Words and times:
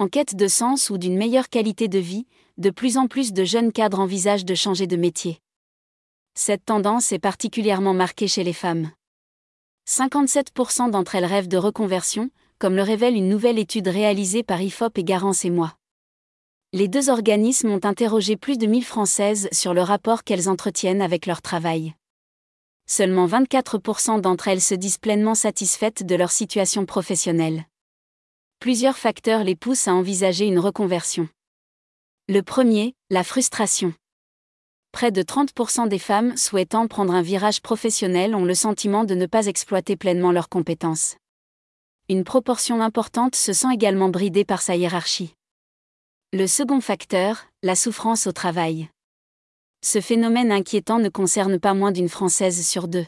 En 0.00 0.06
quête 0.06 0.36
de 0.36 0.46
sens 0.46 0.90
ou 0.90 0.98
d'une 0.98 1.16
meilleure 1.16 1.48
qualité 1.48 1.88
de 1.88 1.98
vie, 1.98 2.24
de 2.56 2.70
plus 2.70 2.98
en 2.98 3.08
plus 3.08 3.32
de 3.32 3.42
jeunes 3.42 3.72
cadres 3.72 3.98
envisagent 3.98 4.44
de 4.44 4.54
changer 4.54 4.86
de 4.86 4.96
métier. 4.96 5.40
Cette 6.34 6.64
tendance 6.64 7.10
est 7.10 7.18
particulièrement 7.18 7.94
marquée 7.94 8.28
chez 8.28 8.44
les 8.44 8.52
femmes. 8.52 8.92
57% 9.88 10.92
d'entre 10.92 11.16
elles 11.16 11.24
rêvent 11.24 11.48
de 11.48 11.56
reconversion, 11.56 12.30
comme 12.60 12.76
le 12.76 12.82
révèle 12.82 13.16
une 13.16 13.28
nouvelle 13.28 13.58
étude 13.58 13.88
réalisée 13.88 14.44
par 14.44 14.62
IFOP 14.62 14.98
et 14.98 15.04
Garance 15.04 15.44
et 15.44 15.50
moi. 15.50 15.74
Les 16.72 16.86
deux 16.86 17.10
organismes 17.10 17.70
ont 17.70 17.80
interrogé 17.82 18.36
plus 18.36 18.56
de 18.56 18.66
1000 18.66 18.84
Françaises 18.84 19.48
sur 19.50 19.74
le 19.74 19.82
rapport 19.82 20.22
qu'elles 20.22 20.48
entretiennent 20.48 21.02
avec 21.02 21.26
leur 21.26 21.42
travail. 21.42 21.94
Seulement 22.86 23.26
24% 23.26 24.20
d'entre 24.20 24.46
elles 24.46 24.60
se 24.60 24.76
disent 24.76 24.98
pleinement 24.98 25.34
satisfaites 25.34 26.06
de 26.06 26.14
leur 26.14 26.30
situation 26.30 26.86
professionnelle. 26.86 27.64
Plusieurs 28.60 28.98
facteurs 28.98 29.44
les 29.44 29.54
poussent 29.54 29.86
à 29.86 29.94
envisager 29.94 30.44
une 30.44 30.58
reconversion. 30.58 31.28
Le 32.28 32.42
premier, 32.42 32.96
la 33.08 33.22
frustration. 33.22 33.94
Près 34.90 35.12
de 35.12 35.22
30% 35.22 35.86
des 35.86 36.00
femmes 36.00 36.36
souhaitant 36.36 36.88
prendre 36.88 37.14
un 37.14 37.22
virage 37.22 37.62
professionnel 37.62 38.34
ont 38.34 38.44
le 38.44 38.56
sentiment 38.56 39.04
de 39.04 39.14
ne 39.14 39.26
pas 39.26 39.46
exploiter 39.46 39.94
pleinement 39.94 40.32
leurs 40.32 40.48
compétences. 40.48 41.16
Une 42.08 42.24
proportion 42.24 42.80
importante 42.80 43.36
se 43.36 43.52
sent 43.52 43.72
également 43.72 44.08
bridée 44.08 44.44
par 44.44 44.60
sa 44.60 44.74
hiérarchie. 44.74 45.34
Le 46.32 46.48
second 46.48 46.80
facteur, 46.80 47.46
la 47.62 47.76
souffrance 47.76 48.26
au 48.26 48.32
travail. 48.32 48.88
Ce 49.84 50.00
phénomène 50.00 50.50
inquiétant 50.50 50.98
ne 50.98 51.08
concerne 51.08 51.60
pas 51.60 51.74
moins 51.74 51.92
d'une 51.92 52.08
Française 52.08 52.66
sur 52.66 52.88
deux. 52.88 53.06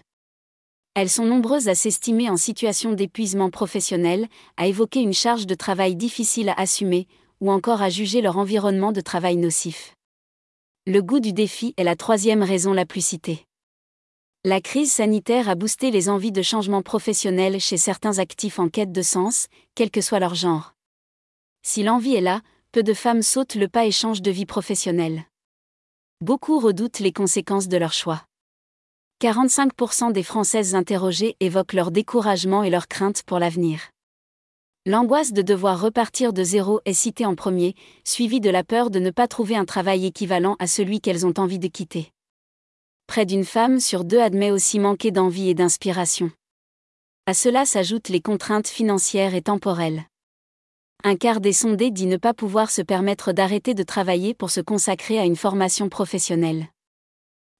Elles 0.95 1.09
sont 1.09 1.25
nombreuses 1.25 1.69
à 1.69 1.75
s'estimer 1.75 2.29
en 2.29 2.37
situation 2.37 2.93
d'épuisement 2.93 3.51
professionnel, 3.51 4.27
à 4.57 4.67
évoquer 4.67 5.01
une 5.01 5.15
charge 5.15 5.47
de 5.47 5.55
travail 5.55 5.95
difficile 5.95 6.48
à 6.48 6.55
assumer, 6.55 7.07
ou 7.41 7.51
encore 7.53 7.81
à 7.81 7.91
juger 7.91 8.21
leur 8.21 8.39
environnement 8.39 8.91
de 8.91 9.01
travail 9.01 9.37
nocif. 9.37 9.95
Le 10.87 11.01
goût 11.01 11.20
du 11.20 11.33
défi 11.33 11.75
est 11.77 11.84
la 11.84 11.95
troisième 11.95 12.42
raison 12.42 12.73
la 12.73 12.87
plus 12.87 13.05
citée. 13.05 13.47
La 14.45 14.61
crise 14.61 14.92
sanitaire 14.92 15.48
a 15.48 15.55
boosté 15.55 15.91
les 15.91 16.09
envies 16.09 16.33
de 16.33 16.42
changement 16.42 16.83
professionnel 16.83 17.61
chez 17.61 17.77
certains 17.77 18.19
actifs 18.19 18.59
en 18.59 18.69
quête 18.69 18.91
de 18.91 19.03
sens, 19.03 19.47
quel 19.75 19.91
que 19.91 20.01
soit 20.01 20.19
leur 20.19 20.34
genre. 20.34 20.75
Si 21.62 21.83
l'envie 21.83 22.14
est 22.14 22.23
là, 22.23 22.41
peu 22.73 22.83
de 22.83 22.95
femmes 22.95 23.23
sautent 23.23 23.55
le 23.55 23.69
pas 23.69 23.84
et 23.84 23.91
changent 23.91 24.23
de 24.23 24.31
vie 24.31 24.47
professionnelle. 24.47 25.25
Beaucoup 26.23 26.59
redoutent 26.59 27.01
les 27.01 27.12
conséquences 27.12 27.69
de 27.69 27.77
leur 27.77 27.92
choix. 27.92 28.25
45% 29.21 30.13
des 30.13 30.23
Françaises 30.23 30.75
interrogées 30.75 31.37
évoquent 31.41 31.75
leur 31.75 31.91
découragement 31.91 32.63
et 32.63 32.71
leur 32.71 32.89
crainte 32.89 33.23
pour 33.23 33.39
l'avenir. 33.39 33.91
L'angoisse 34.87 35.35
de 35.35 35.43
devoir 35.43 35.79
repartir 35.79 36.33
de 36.33 36.43
zéro 36.43 36.81
est 36.87 36.95
citée 36.95 37.27
en 37.27 37.35
premier, 37.35 37.75
suivie 38.03 38.41
de 38.41 38.48
la 38.48 38.65
peur 38.65 38.89
de 38.89 38.98
ne 38.98 39.11
pas 39.11 39.29
trouver 39.29 39.57
un 39.57 39.67
travail 39.67 40.07
équivalent 40.07 40.57
à 40.59 40.67
celui 40.67 41.03
qu'elles 41.03 41.27
ont 41.27 41.35
envie 41.37 41.59
de 41.59 41.69
quitter. 41.69 42.11
Près 43.07 43.27
d'une 43.27 43.45
femme 43.45 43.79
sur 43.79 44.05
deux 44.05 44.21
admet 44.21 44.51
aussi 44.51 44.79
manquer 44.79 45.11
d'envie 45.11 45.51
et 45.51 45.55
d'inspiration. 45.55 46.31
À 47.27 47.35
cela 47.35 47.67
s'ajoutent 47.67 48.09
les 48.09 48.23
contraintes 48.23 48.69
financières 48.69 49.35
et 49.35 49.43
temporelles. 49.43 50.05
Un 51.05 51.17
quart 51.17 51.43
des 51.43 51.53
sondés 51.53 51.91
dit 51.91 52.07
ne 52.07 52.17
pas 52.17 52.33
pouvoir 52.33 52.71
se 52.71 52.81
permettre 52.81 53.33
d'arrêter 53.33 53.75
de 53.75 53.83
travailler 53.83 54.33
pour 54.33 54.48
se 54.51 54.63
consacrer 54.63 55.19
à 55.19 55.27
une 55.27 55.37
formation 55.37 55.91
professionnelle. 55.91 56.69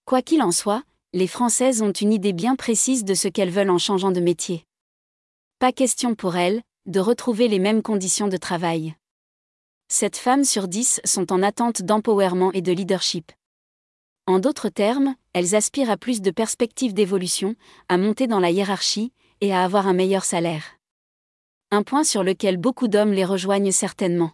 Quoi 0.07 0.23
qu'il 0.23 0.43
en 0.43 0.53
soit, 0.53 0.83
les 1.13 1.27
Françaises 1.27 1.83
ont 1.83 1.93
une 1.93 2.13
idée 2.13 2.33
bien 2.33 2.57
précise 2.57 3.05
de 3.05 3.15
ce 3.15 3.29
qu'elles 3.29 3.51
veulent 3.51 3.71
en 3.71 3.79
changeant 3.79 4.13
de 4.13 4.21
métier. 4.21 4.65
Pas 5.59 5.73
question 5.73 6.15
pour 6.15 6.37
elles 6.37 6.63
de 6.87 7.01
retrouver 7.01 7.49
les 7.49 7.59
mêmes 7.59 7.83
conditions 7.83 8.29
de 8.29 8.37
travail. 8.37 8.95
Sept 9.89 10.17
femmes 10.17 10.45
sur 10.45 10.69
dix 10.69 11.01
sont 11.05 11.33
en 11.33 11.43
attente 11.43 11.83
d'empowerment 11.83 12.53
et 12.53 12.63
de 12.63 12.73
leadership. 12.73 13.33
En 14.27 14.39
d'autres 14.39 14.69
termes, 14.69 15.15
elles 15.33 15.55
aspirent 15.55 15.91
à 15.91 15.97
plus 15.97 16.21
de 16.21 16.31
perspectives 16.31 16.95
d'évolution, 16.95 17.57
à 17.89 17.99
monter 17.99 18.27
dans 18.27 18.41
la 18.41 18.51
hiérarchie 18.51 19.13
et 19.41 19.53
à 19.53 19.65
avoir 19.65 19.89
un 19.89 19.95
meilleur 19.95 20.25
salaire 20.25 20.77
un 21.73 21.85
point 21.85 22.03
sur 22.03 22.25
lequel 22.25 22.57
beaucoup 22.57 22.89
d'hommes 22.89 23.13
les 23.13 23.25
rejoignent 23.25 23.71
certainement. 23.71 24.33